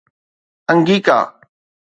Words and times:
انگيڪا 0.71 1.17